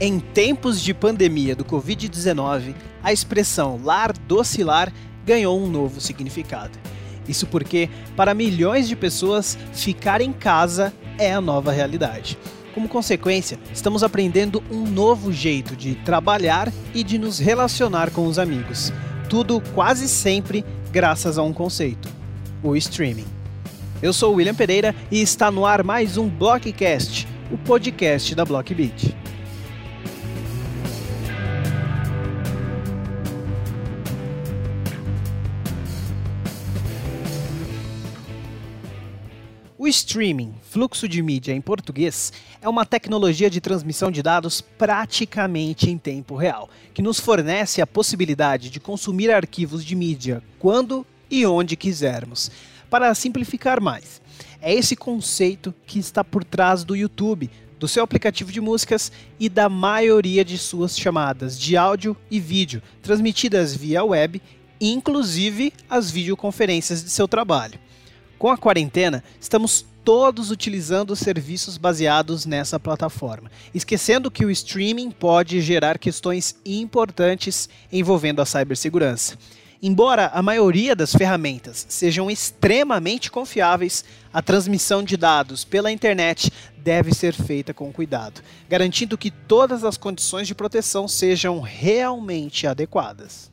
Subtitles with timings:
[0.00, 2.72] Em tempos de pandemia do Covid-19,
[3.02, 4.92] a expressão lar docilar
[5.26, 6.78] ganhou um novo significado.
[7.28, 12.38] Isso porque, para milhões de pessoas, ficar em casa é a nova realidade.
[12.72, 18.38] Como consequência, estamos aprendendo um novo jeito de trabalhar e de nos relacionar com os
[18.38, 18.92] amigos.
[19.28, 22.08] Tudo quase sempre graças a um conceito:
[22.62, 23.26] o streaming.
[24.00, 29.17] Eu sou William Pereira e está no ar mais um Blockcast, o podcast da Blockbeat.
[39.88, 45.88] O streaming, fluxo de mídia em português, é uma tecnologia de transmissão de dados praticamente
[45.88, 51.46] em tempo real, que nos fornece a possibilidade de consumir arquivos de mídia quando e
[51.46, 52.50] onde quisermos.
[52.90, 54.20] Para simplificar mais,
[54.60, 59.48] é esse conceito que está por trás do YouTube, do seu aplicativo de músicas e
[59.48, 64.42] da maioria de suas chamadas de áudio e vídeo, transmitidas via web,
[64.78, 67.80] inclusive as videoconferências de seu trabalho.
[68.38, 75.60] Com a quarentena, estamos todos utilizando serviços baseados nessa plataforma, esquecendo que o streaming pode
[75.60, 79.36] gerar questões importantes envolvendo a cibersegurança.
[79.82, 87.12] Embora a maioria das ferramentas sejam extremamente confiáveis, a transmissão de dados pela internet deve
[87.12, 93.50] ser feita com cuidado, garantindo que todas as condições de proteção sejam realmente adequadas.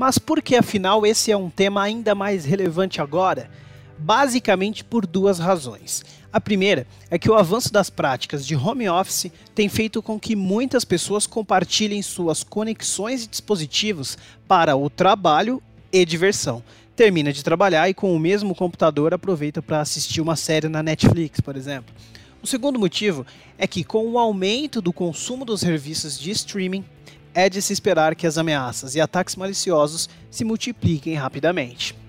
[0.00, 3.50] Mas por que afinal esse é um tema ainda mais relevante agora?
[3.98, 6.02] Basicamente por duas razões.
[6.32, 10.34] A primeira é que o avanço das práticas de home office tem feito com que
[10.34, 14.16] muitas pessoas compartilhem suas conexões e dispositivos
[14.48, 15.62] para o trabalho
[15.92, 16.64] e diversão.
[16.96, 21.42] Termina de trabalhar e com o mesmo computador aproveita para assistir uma série na Netflix,
[21.42, 21.94] por exemplo.
[22.42, 23.26] O segundo motivo
[23.58, 26.86] é que, com o aumento do consumo dos serviços de streaming,
[27.34, 31.99] é de se esperar que as ameaças e ataques maliciosos se multipliquem rapidamente.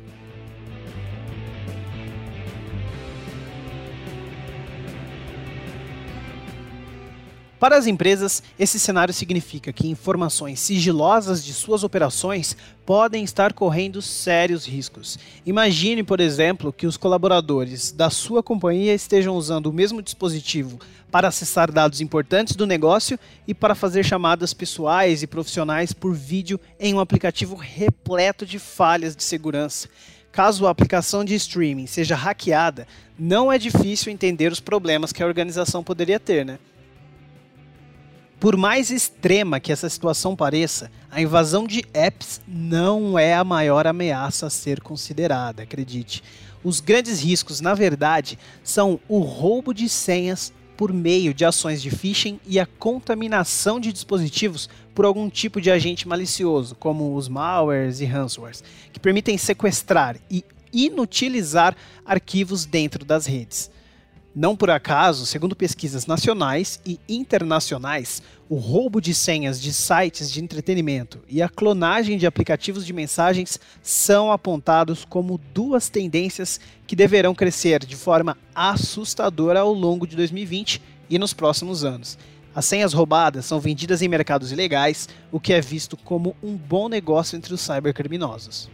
[7.61, 12.57] Para as empresas, esse cenário significa que informações sigilosas de suas operações
[12.88, 15.19] podem estar correndo sérios riscos.
[15.45, 20.79] Imagine, por exemplo, que os colaboradores da sua companhia estejam usando o mesmo dispositivo
[21.11, 26.59] para acessar dados importantes do negócio e para fazer chamadas pessoais e profissionais por vídeo
[26.79, 29.88] em um aplicativo repleto de falhas de segurança.
[30.31, 32.88] Caso a aplicação de streaming seja hackeada,
[33.19, 36.57] não é difícil entender os problemas que a organização poderia ter, né?
[38.41, 43.85] Por mais extrema que essa situação pareça, a invasão de apps não é a maior
[43.85, 46.24] ameaça a ser considerada, acredite.
[46.63, 51.91] Os grandes riscos, na verdade, são o roubo de senhas por meio de ações de
[51.91, 58.01] phishing e a contaminação de dispositivos por algum tipo de agente malicioso, como os malwares
[58.01, 60.44] e ransomwares, que permitem sequestrar e
[60.74, 63.69] inutilizar arquivos dentro das redes.
[64.34, 70.42] Não por acaso, segundo pesquisas nacionais e internacionais, o roubo de senhas de sites de
[70.42, 77.36] entretenimento e a clonagem de aplicativos de mensagens são apontados como duas tendências que deverão
[77.36, 82.18] crescer de forma assustadora ao longo de 2020 e nos próximos anos.
[82.56, 86.88] As senhas roubadas são vendidas em mercados ilegais, o que é visto como um bom
[86.88, 88.69] negócio entre os cybercriminosos.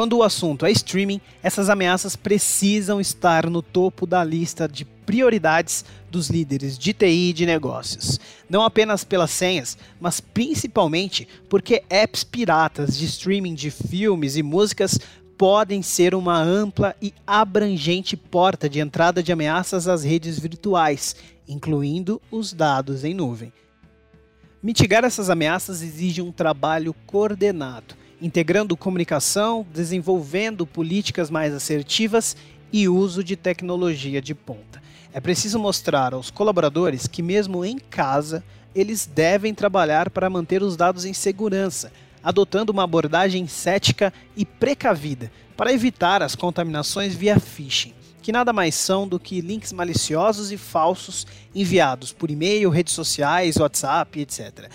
[0.00, 5.84] Quando o assunto é streaming, essas ameaças precisam estar no topo da lista de prioridades
[6.10, 8.18] dos líderes de TI e de negócios.
[8.48, 14.98] Não apenas pelas senhas, mas principalmente porque apps piratas de streaming de filmes e músicas
[15.36, 21.14] podem ser uma ampla e abrangente porta de entrada de ameaças às redes virtuais,
[21.46, 23.52] incluindo os dados em nuvem.
[24.62, 32.36] Mitigar essas ameaças exige um trabalho coordenado integrando comunicação, desenvolvendo políticas mais assertivas
[32.72, 34.82] e uso de tecnologia de ponta.
[35.12, 38.44] É preciso mostrar aos colaboradores que, mesmo em casa,
[38.74, 45.32] eles devem trabalhar para manter os dados em segurança, adotando uma abordagem cética e precavida
[45.56, 47.92] para evitar as contaminações via phishing,
[48.22, 53.56] que nada mais são do que links maliciosos e falsos enviados por e-mail, redes sociais,
[53.56, 54.70] WhatsApp, etc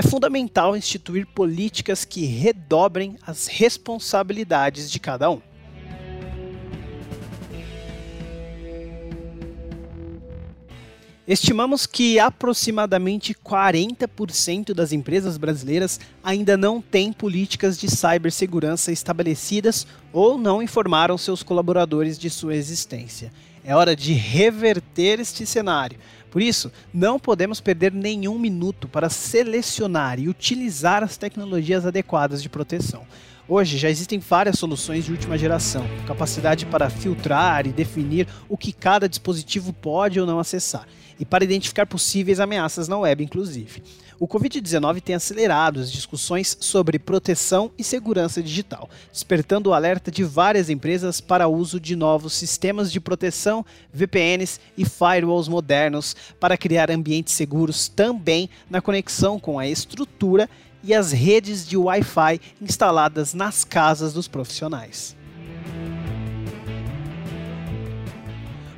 [0.00, 5.42] é fundamental instituir políticas que redobrem as responsabilidades de cada um.
[11.28, 20.38] Estimamos que aproximadamente 40% das empresas brasileiras ainda não têm políticas de cibersegurança estabelecidas ou
[20.38, 23.30] não informaram seus colaboradores de sua existência.
[23.62, 25.98] É hora de reverter este cenário.
[26.30, 32.48] Por isso, não podemos perder nenhum minuto para selecionar e utilizar as tecnologias adequadas de
[32.48, 33.04] proteção.
[33.52, 38.72] Hoje já existem várias soluções de última geração, capacidade para filtrar e definir o que
[38.72, 40.86] cada dispositivo pode ou não acessar,
[41.18, 43.82] e para identificar possíveis ameaças na web, inclusive.
[44.20, 50.22] O Covid-19 tem acelerado as discussões sobre proteção e segurança digital, despertando o alerta de
[50.22, 56.56] várias empresas para o uso de novos sistemas de proteção, VPNs e firewalls modernos para
[56.56, 60.48] criar ambientes seguros também na conexão com a estrutura
[60.82, 65.16] e as redes de Wi-Fi instaladas nas casas dos profissionais.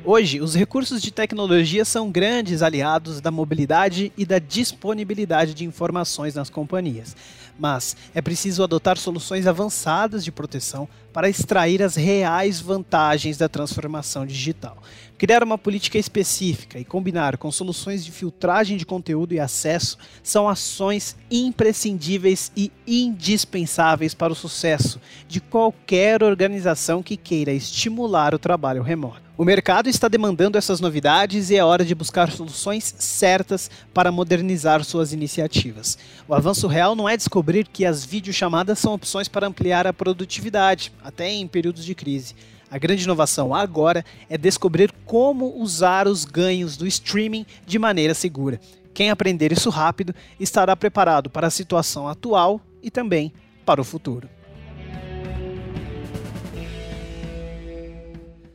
[0.05, 6.35] Hoje, os recursos de tecnologia são grandes aliados da mobilidade e da disponibilidade de informações
[6.35, 7.15] nas companhias,
[7.57, 14.25] mas é preciso adotar soluções avançadas de proteção para extrair as reais vantagens da transformação
[14.25, 14.77] digital.
[15.17, 20.49] Criar uma política específica e combinar com soluções de filtragem de conteúdo e acesso são
[20.49, 28.83] ações imprescindíveis e indispensáveis para o sucesso de qualquer organização que queira estimular o trabalho
[28.83, 29.23] remoto.
[29.35, 34.83] O mercado está demandando essas novidades e é hora de buscar soluções certas para modernizar
[34.83, 35.97] suas iniciativas.
[36.27, 40.93] O avanço real não é descobrir que as videochamadas são opções para ampliar a produtividade,
[41.03, 42.35] até em períodos de crise.
[42.69, 48.61] A grande inovação agora é descobrir como usar os ganhos do streaming de maneira segura.
[48.93, 53.33] Quem aprender isso rápido estará preparado para a situação atual e também
[53.65, 54.29] para o futuro.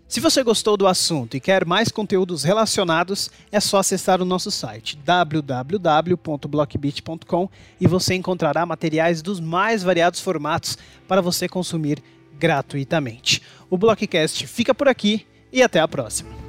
[0.08, 4.50] Se você gostou do assunto e quer mais conteúdos relacionados, é só acessar o nosso
[4.50, 12.02] site www.blockbit.com e você encontrará materiais dos mais variados formatos para você consumir
[12.38, 13.42] gratuitamente.
[13.68, 16.47] O Blockcast fica por aqui e até a próxima.